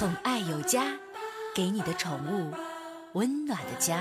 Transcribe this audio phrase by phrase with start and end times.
[0.00, 0.82] 宠爱有家，
[1.54, 2.50] 给你的宠物
[3.12, 4.00] 温暖的家。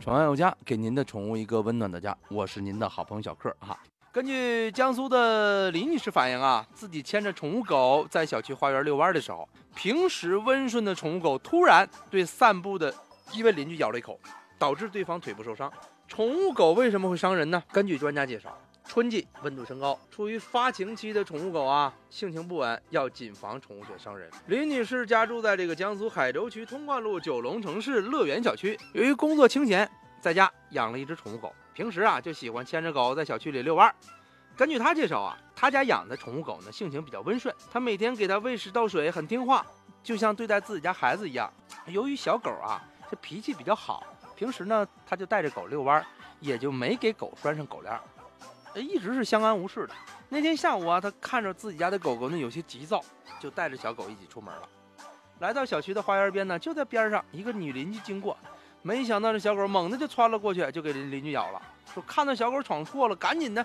[0.00, 2.18] 宠爱有家，给您的宠物一个温暖的家。
[2.28, 3.78] 我是您的好朋友小克哈。
[4.10, 12.92] 根据江苏的李女士反映啊，自己牵着宠物狗在小区花园遛弯的时候，平时温顺的宠物狗突然对散步的
[13.32, 14.18] 一位邻居咬了一口，
[14.58, 15.72] 导致对方腿部受伤。
[16.08, 17.62] 宠物狗为什么会伤人呢？
[17.70, 18.56] 根据专家介绍，
[18.86, 24.30] 春季温度升高，处于发情期的宠物狗啊，性情不稳，要谨防宠物犬伤人。
[24.46, 33.92] 李女士家住在这个江苏海州区通贯路九龙城市乐园小区，由于工作清闲，在家养了一只宠物狗，平时啊就喜欢牵着狗在小区里遛弯。
[34.56, 39.66] 根据她介绍啊，她家养的宠物狗呢，性情比较温顺，她每天给它喂食倒水，很听话，
[40.02, 41.52] 就像对待自己家孩子一样。
[41.88, 42.80] 由于小狗啊，
[43.10, 44.06] 这脾气比较好。
[44.34, 46.02] 平时呢，他就带着狗遛弯，
[46.40, 47.98] 也就没给狗拴上狗链，
[48.80, 49.94] 一直是相安无事的。
[50.28, 53.00] 那天下午啊，他看着自己家的狗狗呢有些急躁，
[53.40, 54.68] 就带着小狗一起出门了。
[55.38, 58.36] 来到小区的花园边呢，就在边上一个女邻居经过，
[58.82, 61.62] 没想到这小狗猛地就窜了过去，就给邻邻居咬了。
[61.94, 63.64] 说看到小狗闯祸了，赶紧的。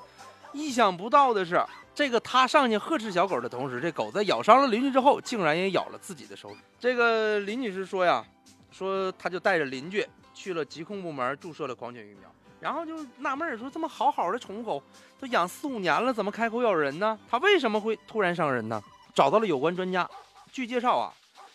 [0.54, 1.64] 意想不到的是，
[1.96, 6.58] 这个他上去呵斥小狗的同时，这狗在咬伤了邻居之后，竟然也咬了自己的手指。
[6.78, 8.24] 这个林女士说呀，
[8.70, 10.06] 说她就带着邻居。
[10.34, 14.82] 去了疾控部门注射了狂犬疫苗，然后就纳闷儿说：这么好好的宠物狗
[15.20, 17.20] 都养四五年了，怎么开口咬人呢？
[17.28, 18.80] 它为什么会突然伤人呢？
[19.16, 20.08] 找到了有关专家，
[20.52, 21.12] 据介绍啊，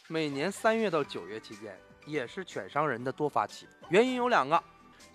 [0.09, 4.61] 每年三月到九月期间也是犬伤人的多发期，原因有两个：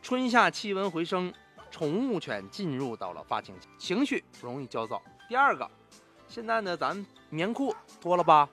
[0.02, 1.32] 春夏气温回升，
[1.70, 4.98] 宠物犬进入到了发情期，情绪容易焦躁；
[5.28, 5.70] 第二个，
[6.30, 8.48] 现在呢咱棉裤多了吧，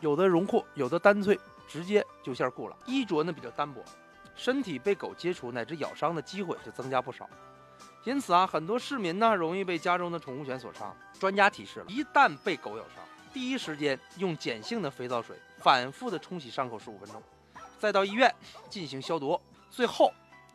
[0.00, 3.80] 有的绒裤，有的单脆，直接就线裤了，衣着呢比较单薄。
[4.40, 7.28] 身体被狗接触乃至咬伤的机会就增加不少，
[8.04, 10.96] 因此啊，很多市民呢容易被家中的宠物犬所伤。
[11.18, 17.22] 专家提示了，一旦被狗咬伤，第一时间用碱性的肥皂水反复的冲洗伤口十五分钟，
[17.78, 18.34] 再到医院
[18.70, 20.10] 进行消毒，最后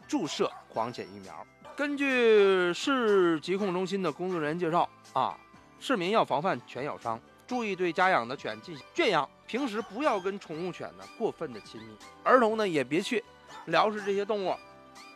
[0.08, 1.46] 注射狂犬疫苗。
[1.76, 5.38] 根据市疾控中心的工作人员介绍啊，
[5.80, 13.24] 市民要防范犬咬伤，注意对家养的犬进行圈养，平时不要跟宠物犬呢过分的亲密，儿童呢也别去。
[13.66, 14.56] 撩食这些动物，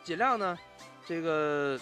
[0.02, 0.58] 尽量呢，
[1.06, 1.78] 这个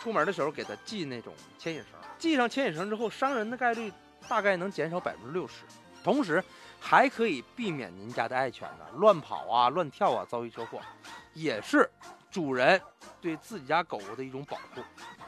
[0.00, 1.88] 出门的时候给它系那种牵引绳，
[2.18, 3.92] 系上牵引绳之后，伤人的概率
[4.28, 5.64] 大概能减少百分之六十，
[6.04, 6.44] 同时
[6.78, 10.80] 还可以避免您家的爱犬呢乱跑啊、乱跳啊，遭遇车祸，
[11.32, 11.90] 也是
[12.30, 12.80] 主人
[13.20, 14.82] 对自己家狗狗的一种保护。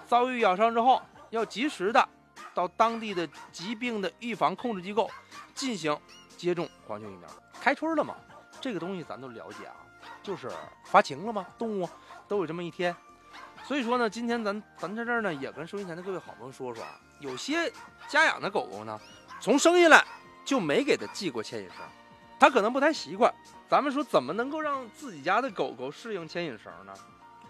[0.06, 2.09] 遭遇咬伤之后，要及时的
[2.56, 5.11] 到当地的疾病的预防控制机构
[5.55, 5.94] 进行
[6.39, 7.28] 接种狂犬疫苗。
[7.61, 8.17] 开春了嘛，
[8.62, 9.77] 这个东西咱都了解啊。
[10.22, 10.50] 就是
[10.84, 11.47] 发情了吗？
[11.59, 11.89] 动物
[12.27, 12.97] 都有这么一天，
[13.62, 17.71] 所以说呢，今天咱咱在这儿呢，也跟收音前的各位好朋友说说啊，有些
[18.09, 18.99] 家养的狗狗呢，
[19.41, 20.03] 从生下来
[20.45, 21.78] 就没给它系过牵引绳，
[22.41, 23.33] 它可能不太习惯。
[23.69, 26.95] 咱们说怎么能够让自己家的狗狗适应牵引绳呢？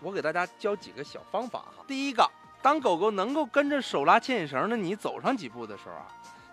[0.01, 1.85] 我给大家教几个小方法哈。
[1.87, 2.29] 第一个，
[2.67, 6.09] 当狗狗能够跟着手拉牵引绳的你走上几步的时候啊，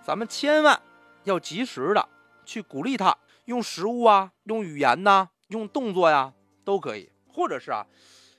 [0.06, 0.80] 咱们千万
[1.24, 2.08] 要及时的
[2.46, 5.28] 去鼓励它，用食物啊，用语言呐。
[5.48, 6.32] 用动作呀
[6.64, 7.84] 都可以，或者是啊，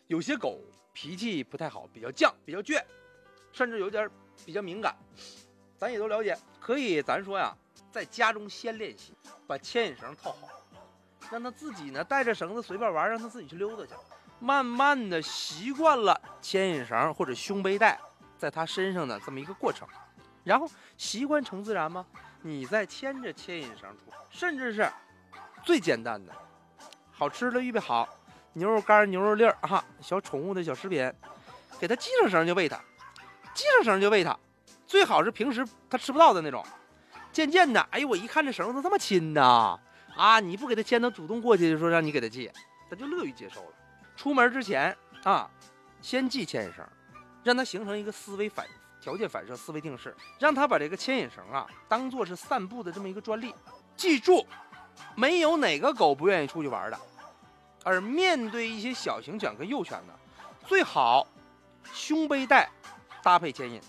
[0.07, 0.61] 有些狗
[0.93, 2.81] 脾气不太好，比较犟，比较倔，
[3.51, 4.09] 甚至有点
[4.47, 4.95] 比较敏感，
[5.77, 6.39] 咱也都了解。
[6.61, 7.53] 可以，咱说呀，
[7.91, 9.13] 在家中先练习，
[9.49, 10.49] 把牵引绳套好，
[11.29, 13.95] 让它自己呢带着绳子随便玩，让它自己去溜达去，
[14.45, 17.99] 慢慢的习惯了牵引绳或者胸背带
[18.37, 19.89] 在它身上的这么一个过程，
[20.43, 22.05] 然后习惯成自然吗？
[22.43, 24.87] 你再牵着牵引绳出，甚至是
[25.63, 26.33] 最简单的。
[27.11, 28.07] 好吃的预备好，
[28.53, 31.11] 牛肉干、牛肉粒儿哈，小宠物的小食品，
[31.81, 32.79] 给它系上绳就喂它，
[33.55, 34.39] 系上绳就喂它，
[34.87, 36.63] 最好是平时它吃不到的那种。
[37.33, 39.81] 渐渐的，哎呦，我一看这绳子这么轻呐，
[40.15, 42.53] 啊，你不给它牵，它主动过去就说让你给它系，
[42.91, 43.69] 它就乐于接受了。
[44.17, 45.51] 出门之前啊，
[46.01, 46.87] 先系牵引绳，
[47.43, 48.67] 让它形成一个思维反
[49.01, 53.55] 条件反射思维定式，让它把这个牵引绳啊当做是散步的这么一个专利，
[53.97, 54.47] 记住。
[55.17, 56.97] 没有哪个狗不愿意出去玩的，
[57.83, 60.15] 而面对一些小型犬跟幼犬呢，
[60.69, 61.27] 最好
[61.93, 62.71] 胸背带
[63.21, 63.81] 搭配牵引，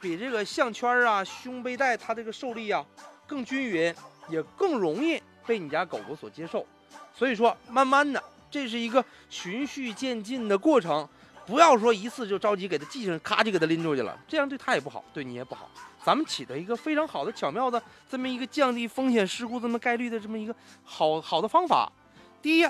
[0.00, 2.82] 比这个项圈啊、胸背带它这个受力啊
[3.26, 3.94] 更均匀，
[4.30, 6.66] 也更容易被你家狗狗所接受。
[7.12, 8.22] 所以说，慢慢的，
[8.56, 11.06] 这是一个循序渐进的过程。
[11.44, 15.70] 不要说一次就着急给它系上，咔就给它拎出去了，这样对它也不好，对你也不好。
[16.02, 21.92] 咱们起到一个非常好的、巧妙的这么一个降低风险事故这么概率的这么一个好好的方法。
[22.40, 22.66] 第一，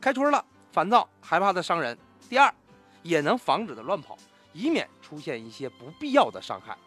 [0.00, 1.92] 开春了，烦躁害怕它伤人；
[2.30, 2.54] 第二，
[3.02, 4.16] 也能防止它乱跑，
[4.52, 6.78] 以免出现一些不必要的伤害。